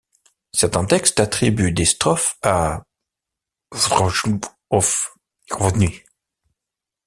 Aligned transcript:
Certains 0.51 0.85
textes 0.85 1.19
attribuent 1.19 1.71
des 1.75 1.85
strophes 1.85 2.35
à 2.41 2.81
Þjóðólfr 3.71 4.49
ór 4.71 4.87
Hvini. 5.51 5.91